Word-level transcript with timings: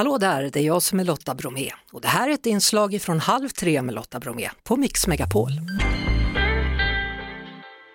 Hallå 0.00 0.18
där, 0.18 0.50
det 0.52 0.60
är 0.60 0.64
jag 0.64 0.82
som 0.82 1.00
är 1.00 1.04
Lotta 1.04 1.34
Bromé 1.34 1.70
och 1.92 2.00
det 2.00 2.08
här 2.08 2.28
är 2.28 2.32
ett 2.32 2.46
inslag 2.46 3.02
från 3.02 3.20
Halv 3.20 3.48
tre 3.48 3.82
med 3.82 3.94
Lotta 3.94 4.20
Bromé 4.20 4.50
på 4.62 4.76
Mix 4.76 5.06
Megapol. 5.06 5.50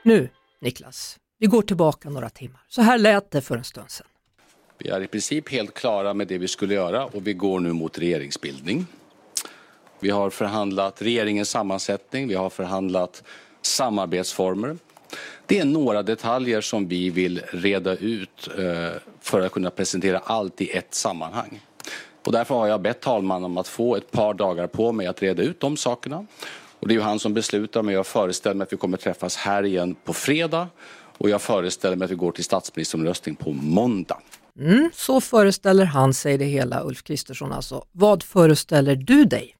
Nu, 0.03 0.29
Niklas, 0.61 1.17
vi 1.39 1.47
går 1.47 1.61
tillbaka 1.61 2.09
några 2.09 2.29
timmar. 2.29 2.61
Så 2.67 2.81
här 2.81 2.97
lät 2.97 3.31
det 3.31 3.41
för 3.41 3.57
en 3.57 3.63
stund 3.63 3.91
sedan. 3.91 4.07
Vi 4.77 4.89
är 4.89 5.01
i 5.01 5.07
princip 5.07 5.51
helt 5.51 5.73
klara 5.73 6.13
med 6.13 6.27
det 6.27 6.37
vi 6.37 6.47
skulle 6.47 6.73
göra 6.73 7.05
och 7.05 7.27
vi 7.27 7.33
går 7.33 7.59
nu 7.59 7.73
mot 7.73 7.99
regeringsbildning. 7.99 8.85
Vi 9.99 10.09
har 10.09 10.29
förhandlat 10.29 11.01
regeringens 11.01 11.49
sammansättning, 11.49 12.27
vi 12.27 12.35
har 12.35 12.49
förhandlat 12.49 13.23
samarbetsformer. 13.61 14.77
Det 15.45 15.59
är 15.59 15.65
några 15.65 16.03
detaljer 16.03 16.61
som 16.61 16.87
vi 16.87 17.09
vill 17.09 17.41
reda 17.51 17.95
ut 17.95 18.49
eh, 18.57 19.01
för 19.21 19.41
att 19.41 19.51
kunna 19.51 19.69
presentera 19.69 20.19
allt 20.19 20.61
i 20.61 20.69
ett 20.69 20.93
sammanhang. 20.93 21.61
Och 22.25 22.31
därför 22.31 22.55
har 22.55 22.67
jag 22.67 22.81
bett 22.81 23.01
talmannen 23.01 23.43
om 23.43 23.57
att 23.57 23.67
få 23.67 23.95
ett 23.95 24.11
par 24.11 24.33
dagar 24.33 24.67
på 24.67 24.91
mig 24.91 25.07
att 25.07 25.21
reda 25.21 25.43
ut 25.43 25.59
de 25.59 25.77
sakerna. 25.77 26.25
Och 26.79 26.87
det 26.87 26.93
är 26.93 26.95
ju 26.95 27.01
han 27.01 27.19
som 27.19 27.33
beslutar, 27.33 27.83
men 27.83 27.93
jag 27.93 28.07
föreställer 28.07 28.55
mig 28.55 28.63
att 28.63 28.73
vi 28.73 28.77
kommer 28.77 28.97
träffas 28.97 29.35
här 29.35 29.63
igen 29.63 29.95
på 30.03 30.13
fredag. 30.13 30.67
Och 31.17 31.29
jag 31.29 31.41
föreställer 31.41 31.95
mig 31.95 32.05
att 32.05 32.11
vi 32.11 32.15
går 32.15 32.31
till 32.31 32.43
statsministeromröstning 32.43 33.35
på 33.35 33.51
måndag. 33.51 34.17
Mm, 34.59 34.89
så 34.93 35.21
föreställer 35.21 35.85
han 35.85 36.13
sig 36.13 36.37
det 36.37 36.45
hela, 36.45 36.83
Ulf 36.83 37.03
Kristersson 37.03 37.51
alltså. 37.51 37.83
Vad 37.91 38.23
föreställer 38.23 38.95
du 38.95 39.25
dig? 39.25 39.55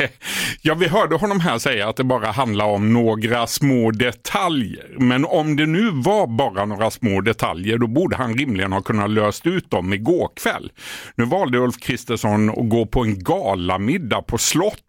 ja, 0.62 0.74
vi 0.74 0.88
hörde 0.88 1.16
honom 1.16 1.40
här 1.40 1.58
säga 1.58 1.88
att 1.88 1.96
det 1.96 2.04
bara 2.04 2.30
handlar 2.30 2.64
om 2.64 2.92
några 2.92 3.46
små 3.46 3.90
detaljer. 3.90 4.96
Men 4.98 5.24
om 5.24 5.56
det 5.56 5.66
nu 5.66 5.90
var 5.90 6.26
bara 6.26 6.64
några 6.64 6.90
små 6.90 7.20
detaljer, 7.20 7.78
då 7.78 7.86
borde 7.86 8.16
han 8.16 8.34
rimligen 8.34 8.72
ha 8.72 8.82
kunnat 8.82 9.10
löst 9.10 9.46
ut 9.46 9.70
dem 9.70 9.92
igår 9.92 10.30
kväll. 10.36 10.72
Nu 11.14 11.24
valde 11.24 11.58
Ulf 11.58 11.78
Kristersson 11.78 12.50
att 12.50 12.68
gå 12.68 12.86
på 12.86 13.02
en 13.02 13.18
galamiddag 13.18 14.22
på 14.22 14.38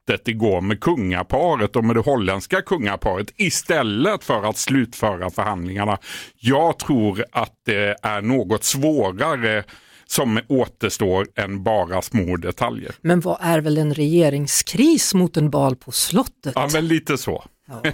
slottet 0.09 0.27
igår 0.27 0.61
med 0.61 0.79
kungaparet 0.79 1.75
och 1.75 1.83
med 1.83 1.95
det 1.95 1.99
holländska 1.99 2.61
kungaparet 2.61 3.33
istället 3.37 4.23
för 4.23 4.49
att 4.49 4.57
slutföra 4.57 5.29
förhandlingarna. 5.29 5.97
Jag 6.39 6.79
tror 6.79 7.25
att 7.31 7.53
det 7.65 7.95
är 8.01 8.21
något 8.21 8.63
svårare 8.63 9.63
som 10.05 10.39
återstår 10.47 11.27
än 11.35 11.63
bara 11.63 12.01
små 12.01 12.37
detaljer. 12.37 12.91
Men 13.01 13.19
vad 13.21 13.37
är 13.41 13.61
väl 13.61 13.77
en 13.77 13.93
regeringskris 13.93 15.13
mot 15.13 15.37
en 15.37 15.49
bal 15.49 15.75
på 15.75 15.91
slottet? 15.91 16.53
Ja, 16.55 16.69
men 16.73 16.87
lite 16.87 17.17
så. 17.17 17.43
Ja. 17.67 17.91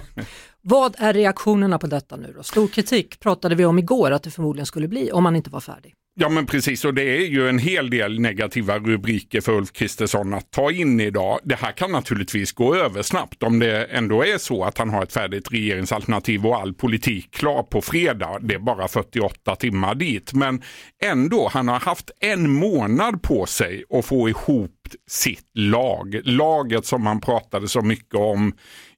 Vad 0.62 0.94
är 0.98 1.12
reaktionerna 1.12 1.78
på 1.78 1.86
detta 1.86 2.16
nu 2.16 2.32
då? 2.36 2.42
Stor 2.42 2.68
kritik 2.68 3.20
pratade 3.20 3.54
vi 3.54 3.64
om 3.64 3.78
igår 3.78 4.10
att 4.10 4.22
det 4.22 4.30
förmodligen 4.30 4.66
skulle 4.66 4.88
bli 4.88 5.12
om 5.12 5.22
man 5.22 5.36
inte 5.36 5.50
var 5.50 5.60
färdig. 5.60 5.94
Ja 6.18 6.28
men 6.28 6.46
precis 6.46 6.84
och 6.84 6.94
det 6.94 7.02
är 7.02 7.26
ju 7.26 7.48
en 7.48 7.58
hel 7.58 7.90
del 7.90 8.20
negativa 8.20 8.78
rubriker 8.78 9.40
för 9.40 9.52
Ulf 9.52 9.72
Kristersson 9.72 10.34
att 10.34 10.50
ta 10.50 10.70
in 10.70 11.00
idag. 11.00 11.40
Det 11.44 11.54
här 11.54 11.72
kan 11.72 11.92
naturligtvis 11.92 12.52
gå 12.52 12.74
över 12.74 13.02
snabbt 13.02 13.42
om 13.42 13.58
det 13.58 13.84
ändå 13.84 14.24
är 14.24 14.38
så 14.38 14.64
att 14.64 14.78
han 14.78 14.90
har 14.90 15.02
ett 15.02 15.12
färdigt 15.12 15.52
regeringsalternativ 15.52 16.46
och 16.46 16.56
all 16.56 16.74
politik 16.74 17.30
klar 17.30 17.62
på 17.62 17.82
fredag. 17.82 18.38
Det 18.40 18.54
är 18.54 18.58
bara 18.58 18.88
48 18.88 19.56
timmar 19.56 19.94
dit. 19.94 20.32
Men 20.32 20.62
ändå, 21.02 21.50
han 21.52 21.68
har 21.68 21.80
haft 21.80 22.10
en 22.20 22.50
månad 22.50 23.22
på 23.22 23.46
sig 23.46 23.84
att 23.90 24.06
få 24.06 24.28
ihop 24.28 24.88
sitt 25.08 25.50
lag. 25.54 26.20
Laget 26.24 26.86
som 26.86 27.06
han 27.06 27.20
pratade 27.20 27.68
så 27.68 27.82
mycket 27.82 28.14
om 28.14 28.52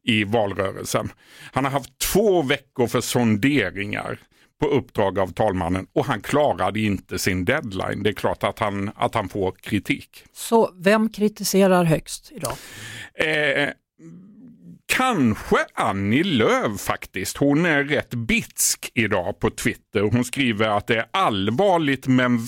i 0.04 0.24
valrörelsen. 0.24 1.08
Han 1.52 1.64
har 1.64 1.72
haft 1.72 1.98
två 1.98 2.42
veckor 2.42 2.86
för 2.86 3.00
sonderingar 3.00 4.18
på 4.60 4.66
uppdrag 4.66 5.18
av 5.18 5.32
talmannen 5.32 5.86
och 5.92 6.04
han 6.04 6.20
klarade 6.20 6.80
inte 6.80 7.18
sin 7.18 7.44
deadline. 7.44 8.02
Det 8.02 8.10
är 8.10 8.14
klart 8.14 8.44
att 8.44 8.58
han, 8.58 8.90
att 8.94 9.14
han 9.14 9.28
får 9.28 9.52
kritik. 9.52 10.24
Så 10.32 10.70
vem 10.78 11.08
kritiserar 11.08 11.84
högst 11.84 12.32
idag? 12.32 12.54
Eh, 13.14 13.68
Kanske 14.98 15.56
Annie 15.74 16.22
Lööf 16.22 16.80
faktiskt. 16.80 17.36
Hon 17.36 17.66
är 17.66 17.84
rätt 17.84 18.14
bitsk 18.14 18.90
idag 18.94 19.40
på 19.40 19.50
Twitter. 19.50 20.00
Hon 20.00 20.24
skriver 20.24 20.68
att 20.68 20.86
det 20.86 20.96
är 20.96 21.06
allvarligt 21.10 22.06
men 22.06 22.44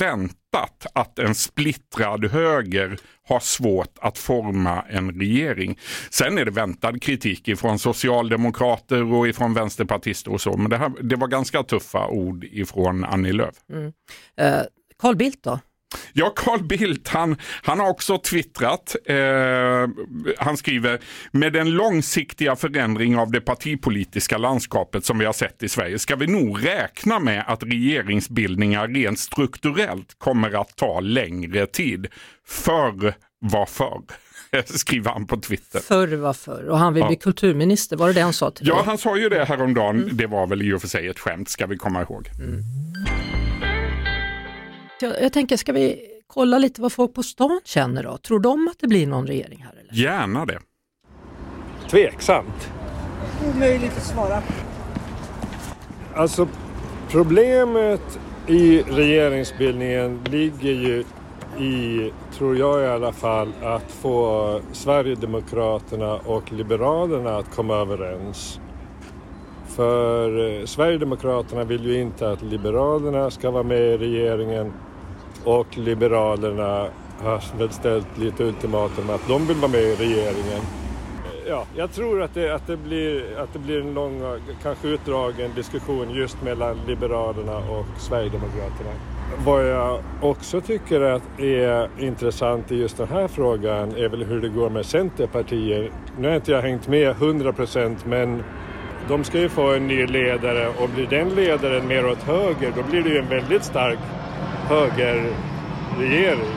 fattat 0.53 0.87
att 0.93 1.19
en 1.19 1.35
splittrad 1.35 2.25
höger 2.25 2.99
har 3.29 3.41
svårt 3.41 3.99
att 4.01 4.19
forma 4.19 4.83
en 4.83 5.21
regering. 5.21 5.79
Sen 6.11 6.39
är 6.39 6.45
det 6.45 6.51
väntad 6.51 7.03
kritik 7.03 7.49
ifrån 7.49 7.79
socialdemokrater 7.79 9.13
och 9.13 9.29
ifrån 9.29 9.55
vänsterpartister 9.55 10.33
och 10.33 10.41
så. 10.41 10.57
Men 10.57 10.71
det, 10.71 10.77
här, 10.77 10.93
det 11.03 11.17
var 11.17 11.29
ganska 11.29 11.63
tuffa 11.63 12.09
ord 12.09 12.45
ifrån 12.45 13.05
Annie 13.05 13.33
Lööf. 13.33 13.55
Mm. 13.73 13.93
Eh, 14.37 14.63
Carl 14.99 15.17
Bildt 15.17 15.43
då? 15.43 15.59
Ja, 16.13 16.33
Carl 16.37 16.63
Bildt, 16.63 17.09
han, 17.09 17.37
han 17.63 17.81
har 17.81 17.89
också 17.89 18.19
twittrat. 18.19 18.97
Eh, 19.05 19.17
han 20.39 20.57
skriver, 20.57 21.01
med 21.33 21.53
den 21.53 21.71
långsiktiga 21.71 22.57
förändring 22.57 23.17
av 23.17 23.31
det 23.31 23.41
partipolitiska 23.41 24.39
landskapet 24.39 25.05
som 25.05 25.19
vi 25.19 25.25
har 25.25 25.33
sett 25.33 25.63
i 25.63 25.69
Sverige 25.69 25.99
ska 25.99 26.17
vi 26.17 26.27
nog 26.27 26.67
räkna 26.67 27.19
med 27.19 27.45
att 27.47 27.63
regeringsbildningar 27.63 28.89
rent 28.89 29.19
strukturellt 29.19 30.19
kommer 30.19 30.61
att 30.61 30.77
ta 30.77 31.01
längre 31.01 31.67
tid. 31.67 32.07
Förr 32.47 33.15
var 33.41 33.67
förr 33.67 34.03
skriver 34.65 35.11
han 35.11 35.27
på 35.27 35.37
Twitter. 35.37 35.81
Förr 35.81 36.17
var 36.17 36.33
förr 36.33 36.69
och 36.69 36.79
han 36.79 36.95
vill 36.95 37.01
ja. 37.01 37.09
bli 37.09 37.17
kulturminister, 37.17 37.97
var 37.97 38.07
det 38.07 38.13
det 38.13 38.21
han 38.21 38.33
sa 38.33 38.51
till 38.51 38.67
dig? 38.67 38.75
Ja, 38.77 38.83
han 38.87 38.99
sa 38.99 39.17
ju 39.17 39.29
det 39.29 39.45
häromdagen. 39.45 40.03
Mm. 40.03 40.17
Det 40.17 40.27
var 40.27 40.47
väl 40.47 40.63
i 40.63 40.73
och 40.73 40.81
för 40.81 40.89
sig 40.89 41.09
ett 41.09 41.19
skämt, 41.19 41.49
ska 41.49 41.67
vi 41.67 41.77
komma 41.77 42.03
ihåg. 42.03 42.29
Mm. 42.39 42.63
Jag, 45.03 45.23
jag 45.23 45.33
tänker, 45.33 45.57
ska 45.57 45.73
vi 45.73 46.07
kolla 46.27 46.59
lite 46.59 46.81
vad 46.83 46.93
folk 46.93 47.15
på 47.15 47.23
stan 47.23 47.61
känner 47.65 48.03
då? 48.03 48.17
Tror 48.17 48.41
de 48.41 48.69
att 48.69 48.79
det 48.79 48.89
blir 48.89 49.07
någon 49.07 49.27
regering 49.27 49.63
här? 49.63 49.73
Eller? 49.81 50.03
Gärna 50.03 50.47
det. 50.47 50.59
Tveksamt. 51.91 52.71
Omöjligt 53.55 53.97
att 53.97 54.03
svara. 54.03 54.43
Alltså 56.15 56.49
problemet 57.11 58.19
i 58.47 58.83
regeringsbildningen 58.83 60.21
ligger 60.25 60.73
ju 60.73 61.05
i, 61.59 62.13
tror 62.35 62.57
jag 62.57 62.83
i 62.83 62.87
alla 62.87 63.13
fall, 63.13 63.53
att 63.63 63.91
få 63.91 64.61
Sverigedemokraterna 64.73 66.15
och 66.15 66.53
Liberalerna 66.53 67.37
att 67.37 67.55
komma 67.55 67.75
överens. 67.75 68.61
För 69.67 70.59
eh, 70.61 70.65
Sverigedemokraterna 70.65 71.65
vill 71.65 71.85
ju 71.85 72.01
inte 72.01 72.31
att 72.31 72.43
Liberalerna 72.43 73.31
ska 73.31 73.51
vara 73.51 73.63
med 73.63 73.81
i 73.81 73.97
regeringen 73.97 74.73
och 75.45 75.79
Liberalerna 75.79 76.87
har 77.23 77.59
väl 77.59 77.71
ställt 77.71 78.19
lite 78.19 78.45
ultimatum 78.45 79.11
att 79.11 79.29
de 79.29 79.47
vill 79.47 79.57
vara 79.57 79.71
med 79.71 79.83
i 79.83 79.97
regeringen. 79.97 80.63
Ja, 81.49 81.65
jag 81.77 81.93
tror 81.93 82.23
att 82.23 82.35
det, 82.35 82.55
att 82.55 82.67
det, 82.67 82.77
blir, 82.77 83.39
att 83.39 83.53
det 83.53 83.59
blir 83.59 83.81
en 83.81 83.95
lång, 83.95 84.23
kanske 84.63 84.89
utdragen 84.89 85.51
diskussion 85.55 86.11
just 86.11 86.43
mellan 86.43 86.77
Liberalerna 86.87 87.59
och 87.59 87.87
Sverigedemokraterna. 87.99 88.91
Vad 89.45 89.69
jag 89.69 90.01
också 90.21 90.61
tycker 90.61 91.01
att 91.01 91.41
är 91.41 91.89
intressant 91.99 92.73
i 92.73 92.77
just 92.77 92.97
den 92.97 93.09
här 93.09 93.29
frågan 93.29 93.97
är 93.97 94.09
väl 94.09 94.25
hur 94.25 94.41
det 94.41 94.49
går 94.49 94.71
med 94.71 94.87
Centerpartiet. 94.87 95.93
Nu 96.19 96.29
har 96.29 96.35
inte 96.35 96.53
jag 96.53 96.63
hängt 96.63 96.89
med 96.89 97.11
100 97.11 97.53
procent 97.53 98.07
men 98.07 98.43
de 99.09 99.25
ska 99.25 99.39
ju 99.39 99.49
få 99.49 99.75
en 99.75 99.87
ny 99.87 100.07
ledare 100.07 100.69
och 100.69 100.89
blir 100.89 101.07
den 101.07 101.29
ledaren 101.29 101.89
mer 101.89 102.07
åt 102.07 102.23
höger 102.23 102.73
då 102.77 102.83
blir 102.83 103.03
det 103.03 103.09
ju 103.09 103.19
en 103.19 103.29
väldigt 103.29 103.65
stark 103.65 103.99
högerregering. 104.71 106.51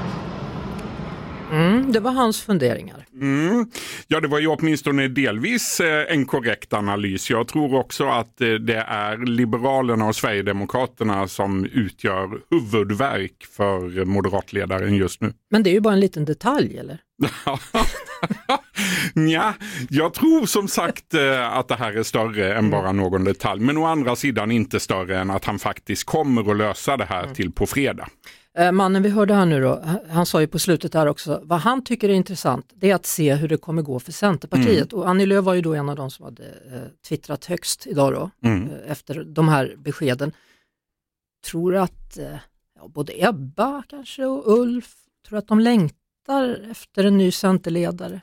Mm, 1.51 1.91
det 1.91 2.00
var 2.00 2.12
hans 2.12 2.41
funderingar. 2.41 3.06
Mm. 3.13 3.66
Ja, 4.07 4.19
det 4.19 4.28
var 4.28 4.40
ju 4.40 4.47
åtminstone 4.47 5.07
delvis 5.07 5.79
eh, 5.79 6.13
en 6.13 6.25
korrekt 6.25 6.74
analys. 6.74 7.29
Jag 7.29 7.47
tror 7.47 7.75
också 7.75 8.07
att 8.07 8.41
eh, 8.41 8.47
det 8.50 8.85
är 8.88 9.18
Liberalerna 9.18 10.06
och 10.06 10.16
Sverigedemokraterna 10.16 11.28
som 11.28 11.66
utgör 11.66 12.40
huvudverk 12.50 13.46
för 13.57 14.06
moderatledaren 14.06 14.95
just 14.95 15.22
nu. 15.22 15.34
Men 15.50 15.63
det 15.63 15.69
är 15.69 15.74
ju 15.74 15.80
bara 15.80 15.94
en 15.94 16.00
liten 16.00 16.25
detalj, 16.25 16.78
eller? 16.78 16.98
ja, 19.14 19.54
jag 19.90 20.14
tror 20.14 20.46
som 20.46 20.68
sagt 20.68 21.14
eh, 21.14 21.58
att 21.58 21.68
det 21.68 21.75
här 21.75 21.94
är 21.94 22.04
större 22.04 22.52
än 22.52 22.58
mm. 22.58 22.72
bara 22.72 22.92
någon 22.92 23.24
detalj. 23.24 23.62
Men 23.62 23.78
å 23.78 23.86
andra 23.86 24.16
sidan 24.16 24.52
inte 24.52 24.80
större 24.80 25.20
än 25.20 25.30
att 25.30 25.46
han 25.46 25.60
faktiskt 25.60 26.04
kommer 26.04 26.52
att 26.52 26.58
lösa 26.58 26.98
det 26.98 27.06
här 27.06 27.24
mm. 27.24 27.36
till 27.36 27.52
på 27.52 27.66
fredag. 27.66 28.10
Eh, 28.58 28.72
mannen 28.72 29.04
vi 29.04 29.10
hörde 29.10 29.34
här 29.34 29.46
nu 29.46 29.62
då, 29.62 29.84
han 30.10 30.25
sa 30.25 30.42
ju 30.42 30.48
på 30.48 30.60
slutet 30.60 30.94
här 30.94 31.08
också, 31.08 31.42
vad 31.44 31.60
han 31.60 31.84
tycker 31.84 32.10
är 32.10 32.14
intressant 32.14 32.72
det 32.75 32.92
är 32.92 32.96
att 32.96 33.06
se 33.06 33.36
hur 33.36 33.48
det 33.48 33.58
kommer 33.58 33.81
gå 33.81 34.00
för 34.00 34.12
Centerpartiet. 34.12 34.94
Mm. 34.94 35.04
Och 35.04 35.10
Annie 35.10 35.26
Lööf 35.26 35.46
var 35.46 35.54
ju 35.54 35.62
då 35.62 35.74
en 35.74 35.90
av 35.90 35.96
de 35.96 36.12
som 36.12 36.26
hade 36.26 36.44
eh, 36.44 36.81
twittrat 37.08 37.46
högst 37.46 37.88
idag 37.88 38.14
då, 38.14 38.50
mm. 38.50 38.69
efter 38.88 39.24
de 39.24 39.50
här 39.50 39.76
beskeden. 39.78 40.31
Tror 41.46 41.76
att 41.76 42.18
ja, 42.80 42.88
både 42.88 43.14
Ebba 43.28 43.84
kanske 43.90 44.26
och 44.26 44.60
Ulf, 44.60 44.94
tror 45.28 45.40
att 45.40 45.48
de 45.48 45.60
längtar 45.60 46.68
efter 46.72 47.04
en 47.04 47.18
ny 47.18 47.31
centerledare? 47.31 48.22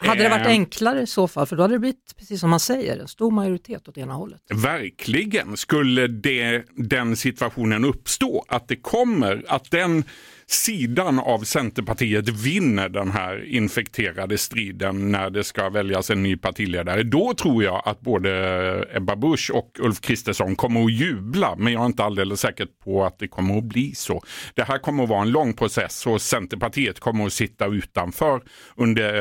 Hade 0.00 0.22
det 0.22 0.28
varit 0.28 0.46
eh. 0.46 0.52
enklare 0.52 1.02
i 1.02 1.06
så 1.06 1.28
fall? 1.28 1.46
För 1.46 1.56
då 1.56 1.62
hade 1.62 1.74
det 1.74 1.78
blivit, 1.78 2.14
precis 2.18 2.40
som 2.40 2.50
man 2.50 2.60
säger, 2.60 2.98
en 2.98 3.08
stor 3.08 3.30
majoritet 3.30 3.88
åt 3.88 3.98
ena 3.98 4.14
hållet. 4.14 4.40
Verkligen. 4.54 5.56
Skulle 5.56 6.06
det, 6.06 6.64
den 6.76 7.16
situationen 7.16 7.84
uppstå, 7.84 8.44
att 8.48 8.68
det 8.68 8.76
kommer, 8.76 9.44
att 9.48 9.70
den 9.70 10.04
sidan 10.50 11.18
av 11.18 11.38
Centerpartiet 11.38 12.28
vinner 12.28 12.88
den 12.88 13.10
här 13.10 13.44
infekterade 13.44 14.38
striden 14.38 15.12
när 15.12 15.30
det 15.30 15.44
ska 15.44 15.68
väljas 15.68 16.10
en 16.10 16.22
ny 16.22 16.36
partiledare, 16.36 17.02
då 17.02 17.34
tror 17.34 17.64
jag 17.64 17.82
att 17.84 18.00
både 18.00 18.84
Ebba 18.92 19.16
Busch 19.16 19.50
och 19.54 19.70
Ulf 19.78 20.00
Kristersson 20.00 20.56
kommer 20.56 20.84
att 20.84 20.92
jubla. 20.92 21.54
Men 21.56 21.72
jag 21.72 21.82
är 21.82 21.86
inte 21.86 22.04
alldeles 22.04 22.40
säker 22.40 22.66
på 22.84 23.04
att 23.04 23.18
det 23.18 23.28
kommer 23.28 23.58
att 23.58 23.64
bli 23.64 23.94
så. 23.94 24.22
Det 24.54 24.62
här 24.62 24.78
kommer 24.78 25.02
att 25.02 25.08
vara 25.08 25.22
en 25.22 25.30
lång 25.30 25.52
process 25.52 26.06
och 26.06 26.22
Centerpartiet 26.22 27.00
kommer 27.00 27.26
att 27.26 27.32
sitta 27.32 27.66
utanför 27.66 28.42
under, 28.76 29.12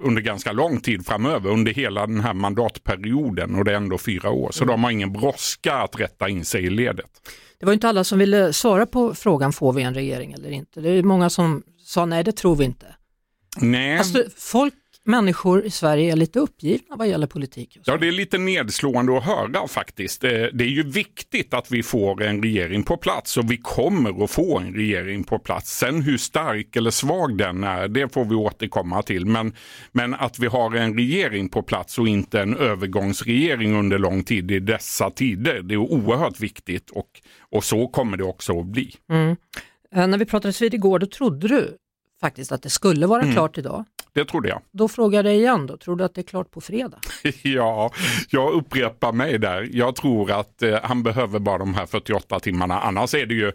under 0.00 0.22
ganska 0.22 0.52
lång 0.52 0.80
tid 0.80 1.06
framöver, 1.06 1.50
under 1.50 1.72
hela 1.72 2.06
den 2.06 2.20
här 2.20 2.34
mandatperioden 2.34 3.54
och 3.54 3.64
det 3.64 3.72
är 3.72 3.76
ändå 3.76 3.98
fyra 3.98 4.30
år. 4.30 4.50
Så 4.52 4.64
de 4.64 4.84
har 4.84 4.90
ingen 4.90 5.12
brådska 5.12 5.74
att 5.74 6.00
rätta 6.00 6.28
in 6.28 6.44
sig 6.44 6.64
i 6.64 6.70
ledet. 6.70 7.10
Det 7.58 7.66
var 7.66 7.72
inte 7.72 7.88
alla 7.88 8.04
som 8.04 8.18
ville 8.18 8.52
svara 8.52 8.86
på 8.86 9.14
frågan, 9.14 9.52
får 9.52 9.72
vi 9.72 9.82
en 9.82 9.94
regering 9.94 10.32
eller 10.32 10.50
inte? 10.50 10.80
Det 10.80 10.90
är 10.90 11.02
många 11.02 11.30
som 11.30 11.62
sa 11.84 12.06
nej, 12.06 12.24
det 12.24 12.32
tror 12.32 12.56
vi 12.56 12.64
inte. 12.64 12.86
Nej. 13.56 13.98
Alltså, 13.98 14.24
folk 14.36 14.74
människor 15.04 15.64
i 15.64 15.70
Sverige 15.70 16.12
är 16.12 16.16
lite 16.16 16.38
uppgivna 16.38 16.96
vad 16.96 17.08
gäller 17.08 17.26
politik. 17.26 17.78
Ja, 17.84 17.96
det 17.96 18.08
är 18.08 18.12
lite 18.12 18.38
nedslående 18.38 19.18
att 19.18 19.24
höra 19.24 19.68
faktiskt. 19.68 20.24
Eh, 20.24 20.30
det 20.30 20.64
är 20.64 20.68
ju 20.68 20.82
viktigt 20.82 21.54
att 21.54 21.70
vi 21.70 21.82
får 21.82 22.22
en 22.22 22.42
regering 22.42 22.82
på 22.82 22.96
plats 22.96 23.36
och 23.36 23.50
vi 23.50 23.56
kommer 23.56 24.24
att 24.24 24.30
få 24.30 24.58
en 24.58 24.74
regering 24.74 25.24
på 25.24 25.38
plats. 25.38 25.78
Sen 25.78 26.02
hur 26.02 26.18
stark 26.18 26.76
eller 26.76 26.90
svag 26.90 27.38
den 27.38 27.64
är, 27.64 27.88
det 27.88 28.12
får 28.12 28.24
vi 28.24 28.34
återkomma 28.34 29.02
till. 29.02 29.26
Men, 29.26 29.52
men 29.92 30.14
att 30.14 30.38
vi 30.38 30.46
har 30.46 30.74
en 30.74 30.94
regering 30.94 31.48
på 31.48 31.62
plats 31.62 31.98
och 31.98 32.08
inte 32.08 32.40
en 32.40 32.56
övergångsregering 32.56 33.74
under 33.74 33.98
lång 33.98 34.22
tid 34.22 34.50
i 34.50 34.60
dessa 34.60 35.10
tider, 35.10 35.62
det 35.62 35.74
är 35.74 35.78
oerhört 35.78 36.40
viktigt 36.40 36.90
och, 36.90 37.08
och 37.50 37.64
så 37.64 37.88
kommer 37.88 38.16
det 38.16 38.24
också 38.24 38.60
att 38.60 38.66
bli. 38.66 38.94
Mm. 39.10 39.36
Eh, 39.94 40.06
när 40.06 40.18
vi 40.18 40.24
pratades 40.24 40.62
vid 40.62 40.74
igår, 40.74 40.98
då 40.98 41.06
trodde 41.06 41.48
du 41.48 41.76
faktiskt 42.20 42.52
att 42.52 42.62
det 42.62 42.70
skulle 42.70 43.06
vara 43.06 43.22
mm. 43.22 43.34
klart 43.34 43.58
idag. 43.58 43.84
Det 44.14 44.24
trodde 44.24 44.48
jag. 44.48 44.60
Då 44.72 44.88
frågar 44.88 45.18
jag 45.18 45.24
dig 45.24 45.36
igen 45.36 45.66
då, 45.66 45.76
tror 45.76 45.96
du 45.96 46.04
att 46.04 46.14
det 46.14 46.20
är 46.20 46.22
klart 46.22 46.50
på 46.50 46.60
fredag? 46.60 46.98
ja, 47.42 47.90
jag 48.30 48.52
upprepar 48.52 49.12
mig 49.12 49.38
där. 49.38 49.68
Jag 49.72 49.96
tror 49.96 50.30
att 50.30 50.62
eh, 50.62 50.78
han 50.82 51.02
behöver 51.02 51.38
bara 51.38 51.58
de 51.58 51.74
här 51.74 51.86
48 51.86 52.40
timmarna, 52.40 52.80
annars 52.80 53.14
är 53.14 53.26
det 53.26 53.34
ju 53.34 53.52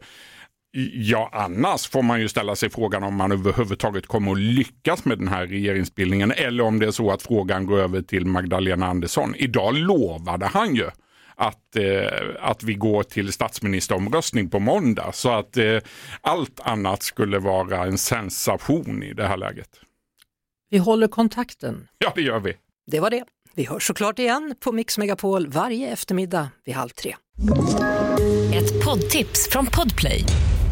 Ja, 0.94 1.30
annars 1.34 1.90
får 1.90 2.02
man 2.02 2.22
ju 2.22 2.30
ställa 2.30 2.56
sig 2.56 2.70
frågan 2.70 3.04
om 3.04 3.16
man 3.16 3.32
överhuvudtaget 3.32 4.08
kommer 4.08 4.32
att 4.32 4.40
lyckas 4.40 5.06
med 5.06 5.18
den 5.18 5.28
här 5.28 5.48
regeringsbildningen 5.48 6.32
eller 6.32 6.64
om 6.64 6.80
det 6.80 6.86
är 6.86 6.92
så 6.92 7.12
att 7.12 7.22
frågan 7.22 7.66
går 7.66 7.80
över 7.80 8.02
till 8.02 8.26
Magdalena 8.26 8.88
Andersson. 8.88 9.36
Idag 9.36 9.78
lovade 9.78 10.46
han 10.46 10.76
ju 10.76 10.90
att, 11.36 11.76
eh, 11.76 12.20
att 12.40 12.64
vi 12.64 12.74
går 12.74 13.04
till 13.04 13.32
statsministeromröstning 13.32 14.50
på 14.50 14.60
måndag. 14.60 15.12
Så 15.14 15.30
att 15.30 15.58
eh, 15.58 15.78
allt 16.22 16.60
annat 16.60 17.04
skulle 17.04 17.40
vara 17.40 17.86
en 17.86 17.98
sensation 17.98 19.04
i 19.04 19.14
det 19.14 19.28
här 19.28 19.38
läget. 19.38 19.70
Vi 20.72 20.78
håller 20.78 21.08
kontakten. 21.08 21.88
Ja, 21.98 22.12
det 22.16 22.22
gör 22.22 22.40
vi. 22.40 22.54
Det 22.92 23.00
var 23.00 23.10
det. 23.10 23.24
Vi 23.56 23.66
hörs 23.66 23.88
såklart 23.88 24.20
igen 24.20 24.56
på 24.60 24.72
Mix 24.72 24.98
Megapol 24.98 25.48
varje 25.48 25.90
eftermiddag 25.90 26.50
vid 26.66 26.76
halv 26.76 26.90
tre. 26.90 27.16
Ett 28.54 28.86
poddtips 28.86 29.50
från 29.52 29.66
Podplay. 29.66 30.24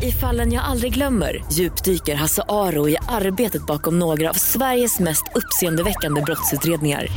I 0.02 0.12
fallen 0.12 0.54
jag 0.54 0.64
aldrig 0.64 0.94
glömmer 0.94 1.44
djupdyker 1.52 2.16
Hasse 2.16 2.44
Aro 2.50 2.90
i 2.90 2.98
arbetet 3.10 3.66
bakom 3.66 4.00
några 4.00 4.30
av 4.30 4.34
Sveriges 4.34 5.00
mest 5.00 5.24
uppseendeväckande 5.36 6.22
brottsutredningar 6.22 7.08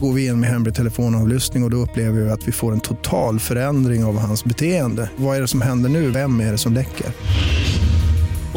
går 0.00 0.12
vi 0.12 0.26
in 0.26 0.40
med 0.40 0.50
hemlig 0.50 0.74
telefonavlyssning 0.74 1.62
och, 1.62 1.66
och 1.66 1.70
då 1.70 1.76
upplever 1.76 2.20
vi 2.20 2.30
att 2.30 2.48
vi 2.48 2.52
får 2.52 2.72
en 2.72 2.80
total 2.80 3.38
förändring 3.38 4.04
av 4.04 4.18
hans 4.18 4.44
beteende. 4.44 5.10
Vad 5.16 5.36
är 5.36 5.40
det 5.40 5.48
som 5.48 5.62
händer 5.62 5.90
nu? 5.90 6.10
Vem 6.10 6.40
är 6.40 6.52
det 6.52 6.58
som 6.58 6.72
läcker? 6.72 7.06